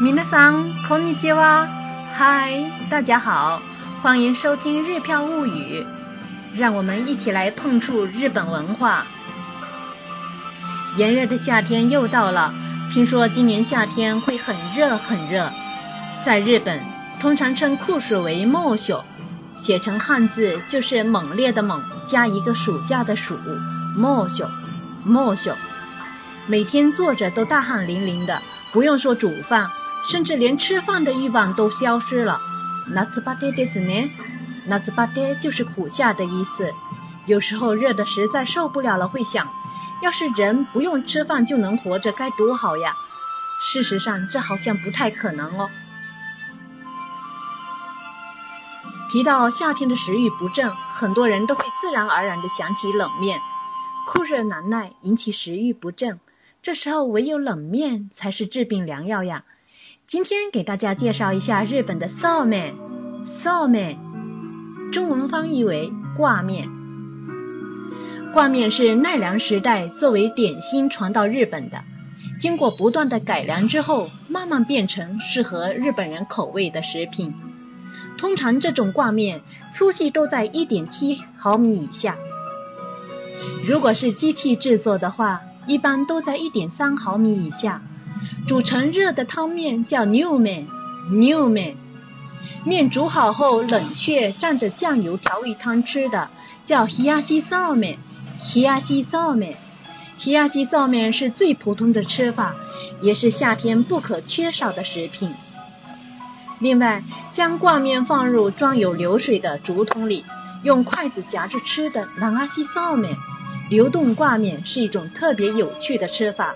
[0.00, 1.66] 米娜桑，こんにちは，
[2.16, 3.60] 嗨，大家好，
[4.02, 5.86] 欢迎收听《日飘物语》，
[6.58, 9.06] 让我们一起来碰触日本文化。
[10.96, 12.52] 炎热的夏天又到了，
[12.90, 15.50] 听说今年夏天会很热很热。
[16.24, 16.80] 在日本，
[17.20, 19.02] 通常称酷暑为“猛暑”，
[19.56, 23.38] 写成汉字就是猛烈的“猛”加一个暑假的“暑”，
[23.96, 24.44] 猛暑，
[25.04, 25.50] 猛暑。
[26.46, 29.70] 每天坐着都大汗淋淋的，不用说煮饭。
[30.08, 32.40] 甚至连吃饭的欲望都消失了。
[32.88, 34.10] 夏バテですね。
[34.68, 36.72] 夏バテ就是苦夏的意思。
[37.26, 39.48] 有时候热的实在受不了了，会想，
[40.02, 42.94] 要是人不用吃饭就能活着，该多好呀！
[43.62, 45.70] 事实上，这好像不太可能哦。
[49.08, 53.40] 提到夏天的食欲不振，很多人都会自然而然的想起冷面。
[54.06, 56.20] 酷热难耐，引起食欲不振，
[56.60, 59.44] 这时候唯有冷面才是治病良药呀。
[60.09, 62.73] 今天给大家介绍一下日本的臊面，
[63.43, 63.95] 臊面，
[64.91, 66.67] 中文翻译为挂面。
[68.33, 71.83] 挂面是奈良时代作为点心传到日本的，
[72.39, 77.31] 经过不断的改良之后，慢慢变成适合日本人口味的食品。
[78.17, 79.41] 通常这种挂面
[79.75, 82.15] 粗细都在一点七毫米以下，
[83.63, 87.83] 如果是机器制作的话，一般都在一点三毫米以下。
[88.46, 90.66] 煮成热的汤面叫牛面，
[91.10, 91.76] 牛面。
[92.64, 96.28] 面煮好后冷却，蘸着酱油调味汤吃的
[96.64, 97.98] 叫冷やし臊面，
[98.54, 99.56] 冷やし臊面。
[100.18, 102.54] 冷やし臊面是最普通的吃法，
[103.00, 105.34] 也是夏天不可缺少的食品。
[106.60, 110.24] 另外，将挂面放入装有流水的竹筒里，
[110.62, 113.16] 用筷子夹着吃的冷やし臊面，
[113.70, 116.54] 流动挂面是一种特别有趣的吃法。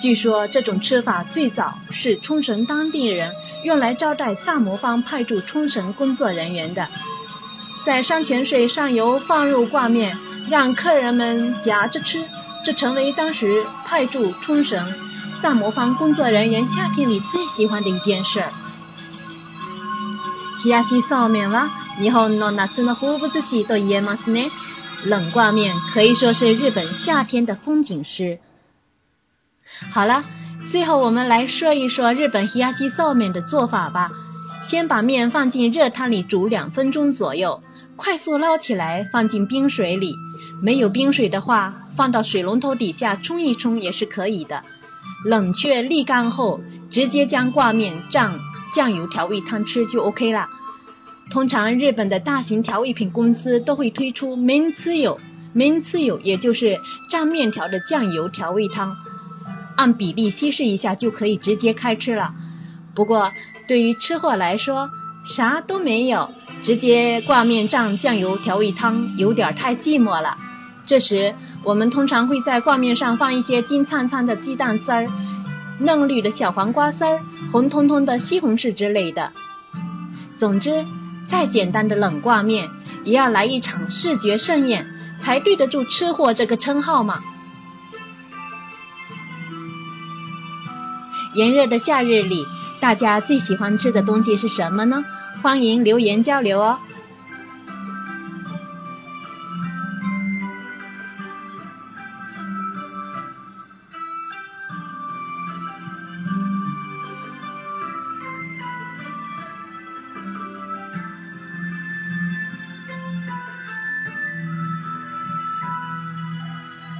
[0.00, 6.88] 据说这种吃法最早是冲绳当地人用来招待萨摩方派驻冲绳工作人员的，
[7.84, 10.16] 在山泉水上游放入挂面，
[10.48, 12.24] 让客人们夹着吃，
[12.64, 14.94] 这成为当时派驻冲绳
[15.42, 18.42] 萨摩方工作人员夏天里最喜欢的一件事。
[20.62, 24.50] 冷やしそうめんは日本の夏の風物詩と言えますね。
[25.04, 28.38] 冷挂面可以说是日本夏天的风景诗。
[29.91, 30.23] 好了，
[30.71, 34.11] 最后我们来说一说日本冷やし臊面的做法吧。
[34.63, 37.61] 先把面放进热汤里煮两分钟左右，
[37.95, 40.15] 快速捞起来放进冰水里。
[40.61, 44.63] 没有冰水的话，放到水龙头底下冲一冲也是可以的。
[45.23, 48.39] 冷却沥干后，直接将挂面蘸
[48.73, 50.47] 酱油调味汤吃就 OK 了。
[51.31, 55.19] 通常日本的大型调味品公司都会推出 men 次油
[55.55, 56.79] ，men 次油也就是
[57.11, 58.95] 蘸面条的酱油调味汤。
[59.75, 62.33] 按比例稀释一下就可以直接开吃了。
[62.93, 63.31] 不过
[63.67, 64.89] 对于吃货来说，
[65.25, 66.29] 啥都没有，
[66.61, 70.37] 直接挂面蘸酱油调味汤有点太寂寞了。
[70.85, 71.33] 这时
[71.63, 75.07] 我们通常会在挂面上放一些金灿灿的鸡蛋丝儿、
[75.79, 77.19] 嫩绿的小黄瓜丝儿、
[77.51, 79.31] 红彤彤的西红柿之类的。
[80.37, 80.85] 总之，
[81.27, 82.69] 再简单的冷挂面
[83.03, 84.85] 也要来一场视觉盛宴，
[85.19, 87.19] 才对得住吃货这个称号嘛。
[91.35, 92.47] 炎热的夏日里，
[92.79, 95.03] 大家最喜欢吃的东西是什么呢？
[95.43, 96.79] 欢迎留言交流哦。